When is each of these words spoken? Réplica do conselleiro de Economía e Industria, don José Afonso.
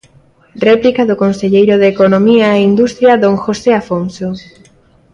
Réplica 0.67 1.03
do 1.09 1.19
conselleiro 1.23 1.73
de 1.81 1.87
Economía 1.93 2.47
e 2.53 2.67
Industria, 2.71 3.13
don 3.23 3.33
José 3.45 3.71
Afonso. 3.81 4.27